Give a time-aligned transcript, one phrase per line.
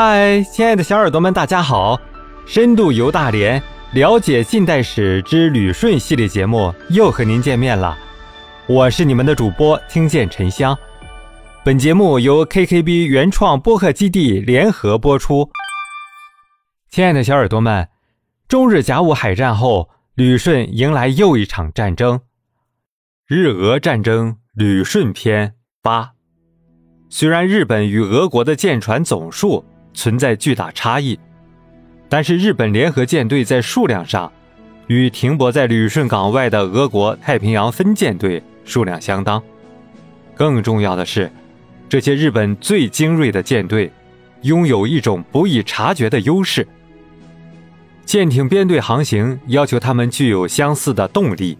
[0.00, 2.00] 嗨，亲爱的小耳朵们，大家好！
[2.46, 3.60] 深度游大连，
[3.94, 7.98] 了解近代史之旅顺系列节目又和您见面了。
[8.68, 10.78] 我是你们的主播听见沉香。
[11.64, 15.50] 本节目由 KKB 原创播客基地联合播出。
[16.88, 17.88] 亲爱的小耳朵们，
[18.46, 22.20] 中日甲午海战后，旅顺迎来又一场战争——
[23.26, 26.12] 日俄战争旅顺篇八。
[27.08, 29.64] 虽然日本与俄国的舰船总数，
[29.98, 31.18] 存在巨大差异，
[32.08, 34.32] 但是日本联合舰队在数量上
[34.86, 39.42] 与停泊在旅顺港外的俄国太平洋分舰队数量相当。
[40.36, 41.28] 更重要的是，
[41.88, 43.90] 这些日本最精锐的舰队
[44.42, 46.64] 拥有一种不易察觉的优势：
[48.04, 51.58] 舰艇编队航行要求他们具有相似的动力，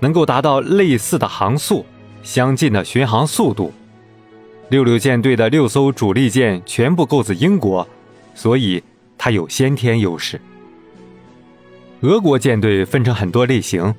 [0.00, 1.86] 能够达到类似的航速、
[2.24, 3.72] 相近的巡航速度。
[4.70, 7.86] 六六舰队的六艘主力舰全部购自英国，
[8.36, 8.80] 所以
[9.18, 10.40] 它有先天优势。
[12.02, 13.92] 俄国舰队分成很多类型，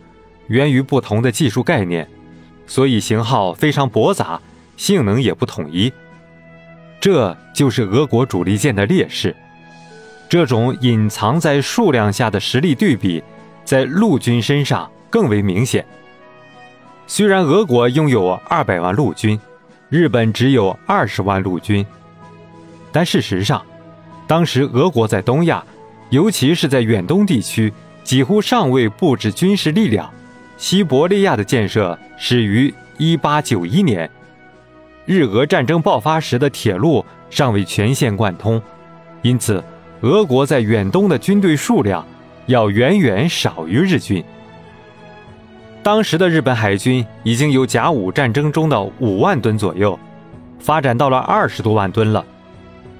[0.47, 2.07] 源于不同的技术概念，
[2.65, 4.41] 所以型号非常驳杂，
[4.77, 5.91] 性能也不统一。
[7.01, 9.35] 这就是俄国主力舰的劣势。
[10.29, 13.21] 这种隐藏在数量下的实力对比，
[13.65, 15.85] 在陆军身上更为明显。
[17.07, 19.37] 虽然俄国拥有二百万陆军。
[19.91, 21.85] 日本只有二十万陆军，
[22.93, 23.61] 但事实上，
[24.25, 25.61] 当时俄国在东亚，
[26.11, 30.09] 尤其是在远东地区，几乎尚未布置军事力量。
[30.55, 34.09] 西伯利亚的建设始于一八九一年，
[35.05, 38.61] 日俄战争爆发时的铁路尚未全线贯通，
[39.21, 39.61] 因此，
[39.99, 42.07] 俄国在远东的军队数量
[42.45, 44.23] 要远远少于日军。
[45.83, 49.97] 当时的日本海军已经由甲午战争中的五万吨左右，
[50.59, 52.23] 发展到了二十多万吨了，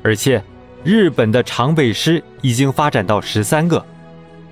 [0.02, 0.44] 而且
[0.84, 3.86] 日本的常备师已经发展到十三个，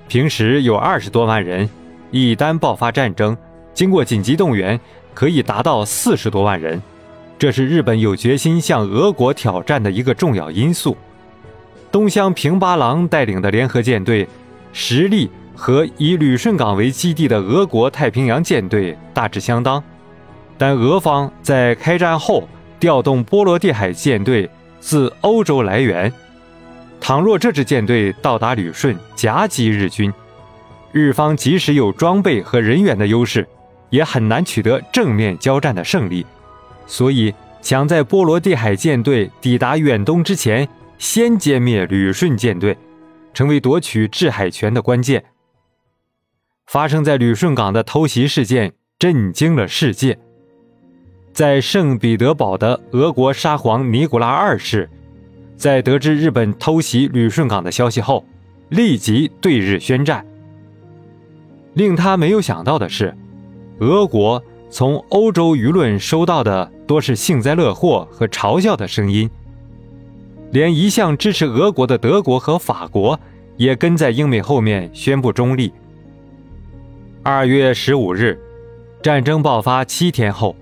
[0.08, 1.68] 平时有二十多万人，
[2.12, 3.36] 一旦爆发战争，
[3.74, 4.80] 经过紧急动员，
[5.16, 6.80] 可以达到四十多万人，
[7.40, 10.96] 这是日本有决心向俄国挑战的一个重要因素。
[11.92, 14.28] 东乡平八郎带领的联合舰队
[14.72, 15.32] 实力。
[15.60, 19.84] 和以旅顺港为基地的俄国太平洋舰队大致相当，
[20.58, 22.48] 但俄方在开战后
[22.80, 24.50] 调动波罗的海舰队
[24.80, 26.12] 自欧洲来源。
[27.02, 30.14] 倘若这支舰队到达旅顺夹击日军，
[30.94, 33.46] 日方即使有装备和人员的优势，
[33.90, 36.26] 也很难取得正面交战的胜利。
[36.88, 40.66] 所以，想在波罗的海舰队抵达远东之前，
[40.98, 42.78] 先歼灭旅顺舰队，
[43.34, 45.22] 成为夺取制海权的关键。
[46.70, 50.16] 发生在旅顺港的偷袭事件震惊了世界。
[51.34, 54.88] 在圣彼得堡的俄国沙皇尼古拉二世，
[55.56, 58.24] 在得知日本偷袭旅顺港的消息后，
[58.70, 60.24] 立即对日宣战。
[61.74, 63.18] 令他没有想到的是，
[63.80, 69.28] 俄国从欧洲舆论收到的多是幸灾乐祸和嘲笑的声音，
[70.52, 73.20] 连一向支持俄国的德国和法国
[73.58, 75.74] 也跟在英美后面宣布中立。
[77.32, 78.36] 二月十五日，
[79.04, 80.56] 战争爆发七天后，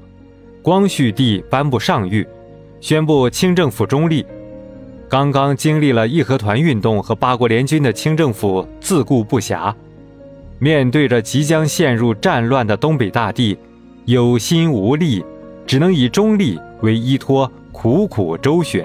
[0.61, 2.27] 光绪帝颁布上谕，
[2.81, 4.25] 宣布清政府中立。
[5.07, 9.73] 刚刚经历了义和团运动和八国联军的清政府自顾不暇，
[10.59, 13.57] 面对着即将陷入战乱的东北大地，
[14.03, 15.23] 有心无力，
[15.65, 18.83] 只能以中立为依托，苦苦周旋。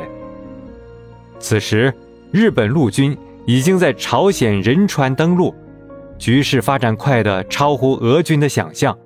[1.41, 1.93] 此时，
[2.31, 5.53] 日本陆军已经在朝鲜仁川登陆。
[6.23, 8.97] 局势发展快得超乎俄军的想象，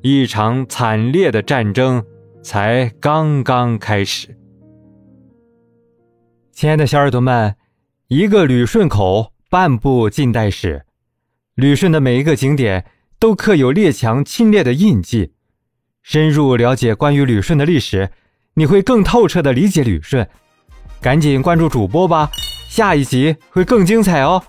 [0.00, 2.04] 一场惨烈的战争
[2.40, 4.38] 才刚刚开始。
[6.52, 7.56] 亲爱的小耳朵们，
[8.06, 10.84] 一个旅顺口，半部近代史。
[11.56, 12.84] 旅顺的每一个景点
[13.18, 15.32] 都刻有列强侵略的印记。
[16.04, 18.08] 深入了解关于旅顺的历史，
[18.54, 20.24] 你会更透彻的理解旅顺。
[21.00, 22.30] 赶紧关注主播吧，
[22.68, 24.40] 下一集会更精彩哦。